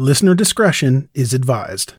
Listener 0.00 0.32
discretion 0.32 1.08
is 1.12 1.34
advised. 1.34 1.94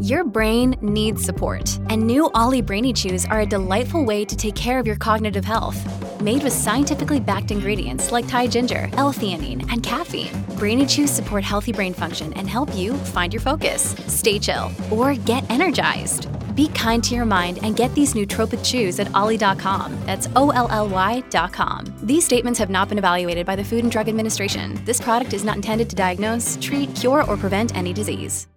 Your 0.00 0.24
brain 0.24 0.74
needs 0.82 1.22
support, 1.22 1.78
and 1.90 2.04
new 2.04 2.28
OLLY 2.34 2.60
Brainy 2.60 2.92
Chews 2.92 3.24
are 3.24 3.42
a 3.42 3.46
delightful 3.46 4.04
way 4.04 4.24
to 4.24 4.36
take 4.36 4.56
care 4.56 4.80
of 4.80 4.84
your 4.84 4.96
cognitive 4.96 5.44
health. 5.44 5.78
Made 6.20 6.42
with 6.42 6.52
scientifically 6.52 7.20
backed 7.20 7.52
ingredients 7.52 8.10
like 8.10 8.26
Thai 8.26 8.48
ginger, 8.48 8.90
L-theanine, 8.94 9.62
and 9.70 9.80
caffeine, 9.80 10.44
Brainy 10.58 10.86
Chews 10.86 11.08
support 11.08 11.44
healthy 11.44 11.70
brain 11.70 11.94
function 11.94 12.32
and 12.32 12.50
help 12.50 12.74
you 12.74 12.94
find 13.14 13.32
your 13.32 13.42
focus, 13.42 13.94
stay 14.08 14.40
chill, 14.40 14.72
or 14.90 15.14
get 15.14 15.48
energized. 15.48 16.26
Be 16.56 16.68
kind 16.68 17.04
to 17.04 17.14
your 17.14 17.26
mind 17.26 17.58
and 17.62 17.76
get 17.76 17.94
these 17.94 18.14
nootropic 18.14 18.64
chews 18.64 18.98
at 18.98 19.12
olly.com. 19.14 19.94
That's 20.06 20.28
O 20.34 20.50
L 20.50 20.68
L 20.70 20.88
Y.com. 20.88 21.84
These 22.02 22.24
statements 22.24 22.58
have 22.58 22.70
not 22.70 22.88
been 22.88 22.98
evaluated 22.98 23.46
by 23.46 23.56
the 23.56 23.64
Food 23.64 23.84
and 23.84 23.92
Drug 23.92 24.08
Administration. 24.08 24.80
This 24.84 25.00
product 25.00 25.34
is 25.34 25.44
not 25.44 25.56
intended 25.56 25.90
to 25.90 25.96
diagnose, 25.96 26.58
treat, 26.60 26.92
cure, 26.96 27.22
or 27.30 27.36
prevent 27.36 27.76
any 27.76 27.92
disease. 27.92 28.48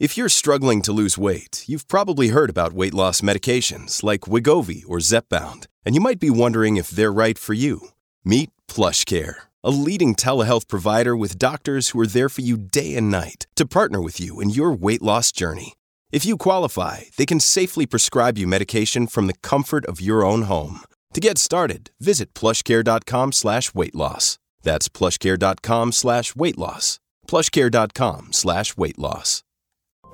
If 0.00 0.16
you're 0.16 0.30
struggling 0.30 0.80
to 0.82 0.92
lose 0.92 1.18
weight, 1.18 1.64
you've 1.66 1.86
probably 1.86 2.28
heard 2.28 2.48
about 2.48 2.72
weight 2.72 2.94
loss 2.94 3.20
medications 3.20 4.02
like 4.02 4.22
Wegovy 4.22 4.82
or 4.88 4.96
Zepbound, 4.98 5.66
and 5.84 5.94
you 5.94 6.00
might 6.00 6.18
be 6.18 6.30
wondering 6.30 6.78
if 6.78 6.88
they're 6.88 7.12
right 7.12 7.38
for 7.38 7.52
you. 7.52 7.88
Meet 8.24 8.50
PlushCare, 8.66 9.34
a 9.62 9.70
leading 9.70 10.14
telehealth 10.14 10.68
provider 10.68 11.14
with 11.14 11.38
doctors 11.38 11.90
who 11.90 12.00
are 12.00 12.06
there 12.06 12.30
for 12.30 12.40
you 12.40 12.56
day 12.56 12.96
and 12.96 13.10
night 13.10 13.46
to 13.56 13.66
partner 13.66 14.00
with 14.00 14.18
you 14.18 14.40
in 14.40 14.48
your 14.48 14.72
weight 14.72 15.02
loss 15.02 15.32
journey. 15.32 15.74
If 16.12 16.26
you 16.26 16.36
qualify, 16.36 17.02
they 17.16 17.26
can 17.26 17.38
safely 17.38 17.86
prescribe 17.86 18.36
you 18.36 18.48
medication 18.48 19.06
from 19.06 19.28
the 19.28 19.34
comfort 19.42 19.86
of 19.86 20.00
your 20.00 20.24
own 20.24 20.42
home. 20.42 20.80
To 21.14 21.20
get 21.20 21.38
started, 21.38 21.90
visit 22.00 22.34
plushcare.com 22.34 23.32
slash 23.32 23.74
weight 23.74 23.94
loss. 23.94 24.38
That's 24.62 24.88
plushcare.com 24.88 25.92
slash 25.92 26.34
weight 26.34 26.58
loss. 26.58 26.98
plushcare.com 27.28 28.32
slash 28.32 28.76
weight 28.76 28.98
loss. 28.98 29.44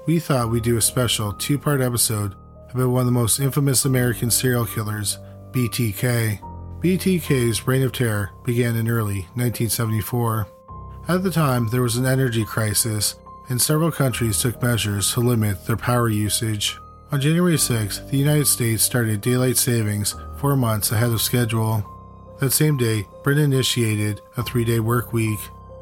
We 0.06 0.20
thought 0.20 0.50
we'd 0.50 0.62
do 0.62 0.76
a 0.76 0.82
special 0.82 1.32
two 1.32 1.58
part 1.58 1.80
episode 1.80 2.34
about 2.72 2.90
one 2.90 3.00
of 3.00 3.06
the 3.06 3.12
most 3.12 3.40
infamous 3.40 3.86
American 3.86 4.30
serial 4.30 4.66
killers, 4.66 5.18
BTK. 5.52 6.40
BTK's 6.82 7.66
reign 7.66 7.82
of 7.82 7.92
terror 7.92 8.30
began 8.44 8.76
in 8.76 8.88
early 8.88 9.22
1974. 9.34 10.46
At 11.08 11.22
the 11.22 11.30
time, 11.30 11.68
there 11.68 11.82
was 11.82 11.96
an 11.96 12.04
energy 12.04 12.44
crisis 12.44 13.14
and 13.48 13.60
several 13.60 13.90
countries 13.90 14.40
took 14.40 14.62
measures 14.62 15.12
to 15.12 15.20
limit 15.20 15.66
their 15.66 15.76
power 15.76 16.08
usage. 16.08 16.78
On 17.12 17.20
January 17.20 17.56
6th, 17.56 18.10
the 18.10 18.16
United 18.16 18.46
States 18.46 18.82
started 18.82 19.20
daylight 19.20 19.56
savings 19.56 20.14
four 20.38 20.56
months 20.56 20.90
ahead 20.90 21.10
of 21.10 21.22
schedule. 21.22 21.84
That 22.40 22.50
same 22.50 22.76
day, 22.76 23.06
Britain 23.22 23.52
initiated 23.52 24.20
a 24.36 24.42
three 24.42 24.64
day 24.64 24.80
work 24.80 25.12
week. 25.12 25.38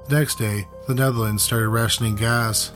The 0.09 0.19
next 0.19 0.39
day, 0.39 0.69
the 0.87 0.95
Netherlands 0.95 1.43
started 1.43 1.71
rationing 1.71 2.17
gas. 2.17 2.73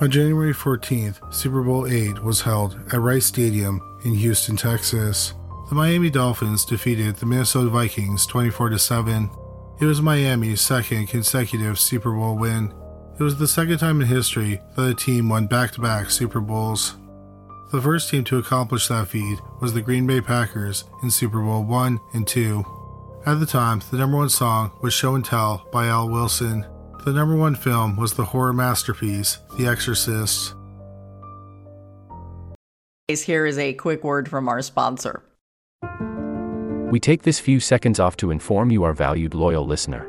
On 0.00 0.10
January 0.10 0.52
14th, 0.52 1.34
Super 1.34 1.62
Bowl 1.62 1.84
VIII 1.84 2.14
was 2.22 2.42
held 2.42 2.78
at 2.92 3.00
Rice 3.00 3.26
Stadium 3.26 3.80
in 4.04 4.14
Houston, 4.14 4.56
Texas. 4.56 5.32
The 5.70 5.74
Miami 5.74 6.08
Dolphins 6.08 6.64
defeated 6.64 7.16
the 7.16 7.26
Minnesota 7.26 7.68
Vikings 7.70 8.26
24 8.26 8.78
7. 8.78 9.30
It 9.80 9.84
was 9.86 10.00
Miami's 10.00 10.60
second 10.60 11.08
consecutive 11.08 11.80
Super 11.80 12.12
Bowl 12.12 12.36
win 12.36 12.72
it 13.18 13.22
was 13.24 13.36
the 13.36 13.48
second 13.48 13.78
time 13.78 14.00
in 14.00 14.06
history 14.06 14.60
that 14.76 14.88
a 14.88 14.94
team 14.94 15.28
won 15.28 15.46
back 15.46 15.72
to 15.72 15.80
back 15.80 16.08
Super 16.08 16.40
Bowls. 16.40 16.94
The 17.72 17.82
first 17.82 18.08
team 18.08 18.22
to 18.24 18.38
accomplish 18.38 18.86
that 18.88 19.08
feat 19.08 19.40
was 19.60 19.74
the 19.74 19.82
Green 19.82 20.06
Bay 20.06 20.20
Packers 20.20 20.84
in 21.02 21.10
Super 21.10 21.40
Bowl 21.40 21.70
I 21.74 21.96
and 22.14 22.36
II. 22.36 22.62
At 23.26 23.40
the 23.40 23.46
time, 23.46 23.82
the 23.90 23.98
number 23.98 24.16
one 24.16 24.28
song 24.28 24.70
was 24.82 24.94
Show 24.94 25.16
and 25.16 25.24
Tell 25.24 25.66
by 25.72 25.88
Al 25.88 26.08
Wilson. 26.08 26.64
The 27.04 27.12
number 27.12 27.36
one 27.36 27.56
film 27.56 27.96
was 27.96 28.14
the 28.14 28.24
horror 28.24 28.52
masterpiece, 28.52 29.38
The 29.58 29.66
Exorcist. 29.66 30.54
Here 33.08 33.46
is 33.46 33.58
a 33.58 33.74
quick 33.74 34.04
word 34.04 34.28
from 34.28 34.48
our 34.48 34.62
sponsor. 34.62 35.24
We 36.90 37.00
take 37.00 37.22
this 37.22 37.40
few 37.40 37.58
seconds 37.58 37.98
off 37.98 38.16
to 38.18 38.30
inform 38.30 38.70
you, 38.70 38.84
our 38.84 38.92
valued 38.92 39.34
loyal 39.34 39.66
listener 39.66 40.08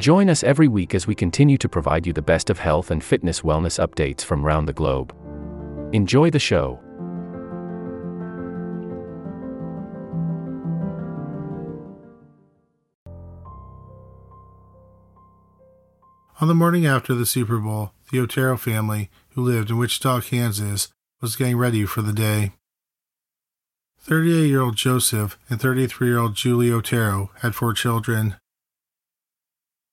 Join 0.00 0.30
us 0.30 0.42
every 0.42 0.66
week 0.66 0.94
as 0.94 1.06
we 1.06 1.14
continue 1.14 1.58
to 1.58 1.68
provide 1.68 2.06
you 2.06 2.14
the 2.14 2.22
best 2.22 2.48
of 2.48 2.58
health 2.58 2.90
and 2.90 3.04
fitness 3.04 3.42
wellness 3.42 3.78
updates 3.78 4.22
from 4.22 4.46
around 4.46 4.64
the 4.64 4.72
globe. 4.72 5.14
Enjoy 5.92 6.30
the 6.30 6.38
show. 6.38 6.80
On 16.40 16.48
the 16.48 16.54
morning 16.54 16.86
after 16.86 17.14
the 17.14 17.26
Super 17.26 17.58
Bowl, 17.58 17.92
the 18.10 18.20
Otero 18.20 18.56
family, 18.56 19.10
who 19.34 19.42
lived 19.42 19.68
in 19.68 19.76
Wichita, 19.76 20.22
Kansas, 20.22 20.88
was 21.20 21.36
getting 21.36 21.58
ready 21.58 21.84
for 21.84 22.00
the 22.00 22.14
day. 22.14 22.52
38 23.98 24.46
year 24.46 24.62
old 24.62 24.76
Joseph 24.76 25.38
and 25.50 25.60
33 25.60 26.08
year 26.08 26.18
old 26.18 26.34
Julie 26.36 26.72
Otero 26.72 27.32
had 27.42 27.54
four 27.54 27.74
children. 27.74 28.39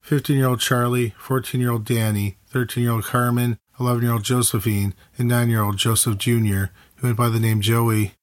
15 0.08 0.38
year 0.38 0.48
old 0.48 0.62
Charlie, 0.62 1.14
14 1.18 1.60
year 1.60 1.70
old 1.70 1.84
Danny, 1.84 2.38
13 2.48 2.82
year 2.82 2.94
old 2.94 3.04
Carmen, 3.04 3.58
11 3.78 4.04
year 4.04 4.14
old 4.14 4.24
Josephine, 4.24 4.94
and 5.18 5.28
9 5.28 5.50
year 5.50 5.62
old 5.62 5.76
Joseph 5.76 6.18
Jr., 6.18 6.68
who 6.96 7.08
went 7.08 7.18
by 7.18 7.28
the 7.28 7.42
name 7.42 7.60
Joey. 7.60 8.14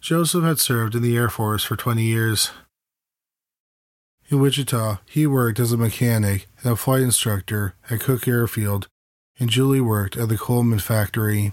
Joseph 0.00 0.44
had 0.44 0.58
served 0.58 0.94
in 0.94 1.02
the 1.02 1.18
Air 1.18 1.28
Force 1.28 1.64
for 1.64 1.76
20 1.76 2.02
years. 2.02 2.50
In 4.30 4.40
Wichita, 4.40 5.00
he 5.04 5.26
worked 5.26 5.60
as 5.60 5.72
a 5.72 5.76
mechanic 5.76 6.46
and 6.62 6.72
a 6.72 6.76
flight 6.76 7.02
instructor 7.02 7.74
at 7.90 8.00
Cook 8.00 8.26
Airfield 8.26 8.88
and 9.38 9.50
Julie 9.50 9.82
worked 9.82 10.16
at 10.16 10.30
the 10.30 10.38
Coleman 10.38 10.78
factory. 10.78 11.52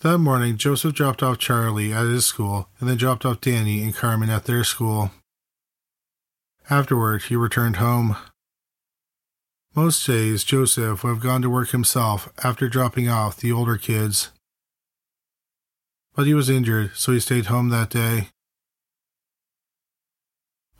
That 0.00 0.18
morning, 0.18 0.58
Joseph 0.58 0.94
dropped 0.94 1.22
off 1.22 1.38
Charlie 1.38 1.90
at 1.90 2.04
his 2.04 2.26
school 2.26 2.68
and 2.78 2.88
then 2.88 2.98
dropped 2.98 3.24
off 3.24 3.40
Danny 3.40 3.82
and 3.82 3.94
Carmen 3.94 4.28
at 4.28 4.44
their 4.44 4.62
school. 4.62 5.10
Afterward, 6.68 7.22
he 7.22 7.36
returned 7.36 7.76
home. 7.76 8.14
Most 9.74 10.06
days, 10.06 10.44
Joseph 10.44 11.02
would 11.02 11.10
have 11.10 11.20
gone 11.20 11.40
to 11.40 11.50
work 11.50 11.70
himself 11.70 12.30
after 12.44 12.68
dropping 12.68 13.08
off 13.08 13.38
the 13.38 13.50
older 13.50 13.78
kids. 13.78 14.32
But 16.14 16.26
he 16.26 16.34
was 16.34 16.50
injured, 16.50 16.92
so 16.94 17.12
he 17.12 17.20
stayed 17.20 17.46
home 17.46 17.70
that 17.70 17.88
day. 17.88 18.28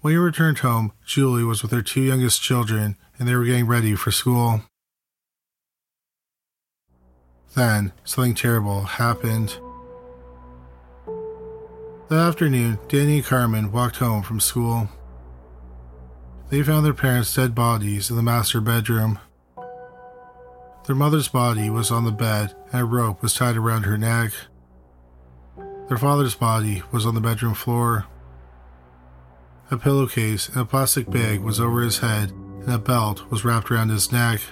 When 0.02 0.12
he 0.12 0.18
returned 0.18 0.58
home, 0.58 0.92
Julie 1.06 1.42
was 1.42 1.62
with 1.62 1.72
her 1.72 1.82
two 1.82 2.02
youngest 2.02 2.42
children 2.42 2.96
and 3.18 3.26
they 3.26 3.34
were 3.34 3.44
getting 3.44 3.66
ready 3.66 3.94
for 3.94 4.10
school. 4.10 4.62
Then, 7.56 7.94
something 8.04 8.34
terrible 8.34 8.82
happened. 8.82 9.58
That 12.08 12.18
afternoon, 12.18 12.78
Danny 12.86 13.16
and 13.16 13.24
Carmen 13.24 13.72
walked 13.72 13.96
home 13.96 14.22
from 14.22 14.40
school. 14.40 14.90
They 16.50 16.62
found 16.62 16.84
their 16.84 16.92
parents' 16.92 17.34
dead 17.34 17.54
bodies 17.54 18.10
in 18.10 18.16
the 18.16 18.22
master 18.22 18.60
bedroom. 18.60 19.18
Their 20.86 20.94
mother's 20.94 21.28
body 21.28 21.70
was 21.70 21.90
on 21.90 22.04
the 22.04 22.12
bed 22.12 22.54
and 22.72 22.82
a 22.82 22.84
rope 22.84 23.22
was 23.22 23.34
tied 23.34 23.56
around 23.56 23.84
her 23.84 23.96
neck. 23.96 24.32
Their 25.88 25.98
father's 25.98 26.34
body 26.34 26.82
was 26.92 27.06
on 27.06 27.14
the 27.14 27.22
bedroom 27.22 27.54
floor. 27.54 28.04
A 29.70 29.78
pillowcase 29.78 30.48
and 30.50 30.58
a 30.58 30.66
plastic 30.66 31.10
bag 31.10 31.40
was 31.40 31.58
over 31.58 31.80
his 31.80 31.98
head 31.98 32.30
and 32.32 32.72
a 32.72 32.78
belt 32.78 33.30
was 33.30 33.46
wrapped 33.46 33.70
around 33.70 33.88
his 33.88 34.12
neck. 34.12 34.42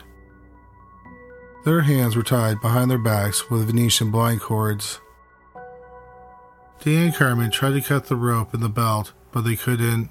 Their 1.65 1.81
hands 1.81 2.15
were 2.15 2.23
tied 2.23 2.61
behind 2.61 2.91
their 2.91 2.99
backs 2.99 3.49
with 3.49 3.67
Venetian 3.67 4.11
blind 4.11 4.43
cords. 4.43 5.01
Dan 6.83 7.07
and 7.07 7.15
Carmen 7.15 7.51
tried 7.51 7.73
to 7.73 7.81
cut 7.81 8.07
the 8.07 8.17
rope 8.17 8.53
and 8.53 8.63
the 8.63 8.69
belt, 8.69 9.15
but 9.33 9.41
they 9.41 9.57
couldn't. 9.57 10.11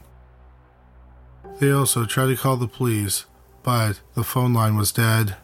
They 1.60 1.72
also 1.72 2.06
tried 2.06 2.28
to 2.28 2.36
call 2.36 2.58
the 2.58 2.68
police, 2.68 3.26
but 3.62 4.02
the 4.16 4.24
phone 4.24 4.54
line 4.54 4.76
was 4.76 4.92
dead. 4.92 5.36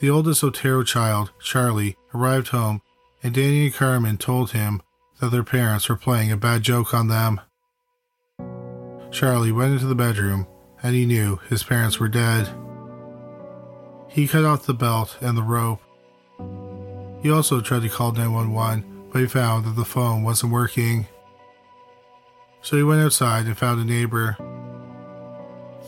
The 0.00 0.10
oldest 0.10 0.44
Otero 0.44 0.82
child, 0.82 1.32
Charlie, 1.40 1.96
arrived 2.14 2.48
home, 2.48 2.82
and 3.22 3.34
Danny 3.34 3.64
and 3.64 3.74
Carmen 3.74 4.18
told 4.18 4.50
him 4.50 4.82
that 5.20 5.30
their 5.30 5.42
parents 5.42 5.88
were 5.88 5.96
playing 5.96 6.30
a 6.30 6.36
bad 6.36 6.62
joke 6.62 6.92
on 6.92 7.08
them. 7.08 7.40
Charlie 9.10 9.52
went 9.52 9.72
into 9.72 9.86
the 9.86 9.94
bedroom, 9.94 10.46
and 10.82 10.94
he 10.94 11.06
knew 11.06 11.40
his 11.48 11.62
parents 11.62 11.98
were 11.98 12.08
dead. 12.08 12.48
He 14.08 14.26
cut 14.26 14.44
off 14.44 14.66
the 14.66 14.74
belt 14.74 15.16
and 15.20 15.36
the 15.36 15.42
rope. 15.42 15.80
He 17.22 17.30
also 17.30 17.60
tried 17.60 17.82
to 17.82 17.88
call 17.88 18.12
911, 18.12 19.08
but 19.12 19.20
he 19.20 19.26
found 19.26 19.64
that 19.66 19.76
the 19.76 19.84
phone 19.84 20.22
wasn't 20.22 20.52
working. 20.52 21.06
So 22.62 22.76
he 22.76 22.82
went 22.82 23.02
outside 23.02 23.46
and 23.46 23.56
found 23.56 23.80
a 23.80 23.84
neighbor. 23.84 24.36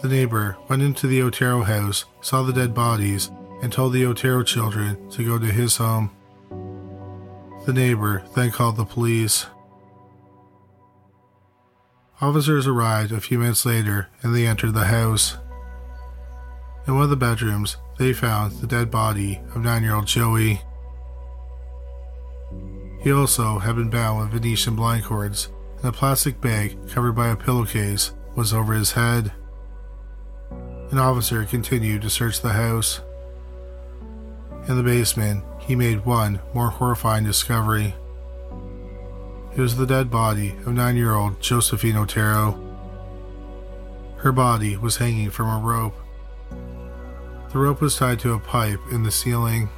The 0.03 0.09
neighbor 0.09 0.57
went 0.69 0.83
into 0.83 1.07
the 1.07 1.23
Otero 1.23 1.63
house, 1.63 2.05
saw 2.21 2.43
the 2.43 2.53
dead 2.53 2.75
bodies, 2.75 3.31
and 3.63 3.73
told 3.73 3.93
the 3.93 4.07
Otero 4.07 4.43
children 4.43 5.11
to 5.11 5.25
go 5.25 5.39
to 5.39 5.53
his 5.53 5.77
home. 5.77 6.11
The 7.67 7.73
neighbor 7.73 8.23
then 8.35 8.51
called 8.51 8.77
the 8.77 8.85
police. 8.85 9.47
Officers 12.21 12.67
arrived 12.67 13.13
a 13.13 13.21
few 13.21 13.39
minutes 13.39 13.65
later 13.65 14.09
and 14.23 14.35
they 14.35 14.47
entered 14.47 14.75
the 14.75 14.87
house. 14.87 15.37
In 16.87 16.95
one 16.95 17.05
of 17.05 17.11
the 17.11 17.17
bedrooms, 17.17 17.77
they 18.01 18.15
found 18.15 18.53
the 18.53 18.67
dead 18.67 18.91
body 18.91 19.39
of 19.55 19.63
nine 19.63 19.83
year 19.83 19.95
old 19.95 20.07
Joey. 20.07 20.63
He 23.03 23.13
also 23.13 23.59
had 23.59 23.77
been 23.77 23.91
bound 23.91 24.21
with 24.21 24.41
Venetian 24.41 24.75
blind 24.75 25.05
cords, 25.05 25.51
and 25.77 25.85
a 25.85 25.93
plastic 25.93 26.41
bag 26.41 26.79
covered 26.89 27.13
by 27.13 27.29
a 27.29 27.37
pillowcase 27.37 28.13
was 28.35 28.55
over 28.55 28.73
his 28.73 28.93
head. 28.93 29.33
An 30.91 30.97
officer 30.97 31.45
continued 31.45 32.01
to 32.01 32.09
search 32.09 32.41
the 32.41 32.55
house. 32.55 33.03
In 34.67 34.79
the 34.79 34.83
basement, 34.83 35.45
he 35.59 35.77
made 35.77 36.07
one 36.07 36.41
more 36.55 36.71
horrifying 36.71 37.25
discovery. 37.25 37.95
It 39.55 39.61
was 39.61 39.77
the 39.77 39.87
dead 39.87 40.11
body 40.11 40.55
of 40.65 40.69
nine 40.69 40.97
year 40.97 41.13
old 41.13 41.39
Josephine 41.43 41.97
Otero. 41.97 42.59
Her 44.17 44.33
body 44.33 44.79
was 44.79 44.97
hanging 44.97 45.29
from 45.29 45.51
a 45.51 45.59
rope. 45.59 46.00
The 47.53 47.59
rope 47.59 47.81
was 47.81 47.97
tied 47.97 48.21
to 48.21 48.35
a 48.35 48.39
pipe 48.39 48.81
in 48.93 49.03
the 49.03 49.11
ceiling. 49.11 49.69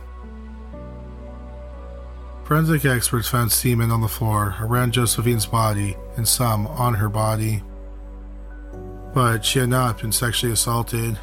Forensic 2.44 2.84
experts 2.84 3.28
found 3.28 3.50
semen 3.50 3.90
on 3.90 4.02
the 4.02 4.08
floor 4.08 4.56
around 4.60 4.92
Josephine's 4.92 5.46
body 5.46 5.96
and 6.16 6.28
some 6.28 6.66
on 6.66 6.94
her 6.94 7.08
body. 7.08 7.62
But 9.14 9.44
she 9.44 9.60
had 9.60 9.70
not 9.70 10.02
been 10.02 10.12
sexually 10.12 10.52
assaulted. 10.52 11.18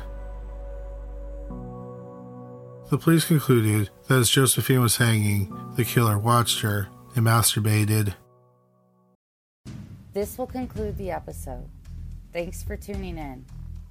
The 2.90 2.98
police 2.98 3.26
concluded 3.26 3.92
that 4.08 4.18
as 4.18 4.32
Josephine 4.32 4.82
was 4.82 4.98
hanging, 4.98 5.56
the 5.76 5.86
killer 5.86 6.18
watched 6.18 6.62
her 6.62 6.88
and 7.16 7.28
masturbated. 7.28 8.16
This 10.14 10.36
will 10.36 10.48
conclude 10.48 10.98
the 10.98 11.12
episode. 11.12 11.70
Thanks 12.34 12.64
for 12.64 12.76
tuning 12.76 13.20
in. 13.20 13.46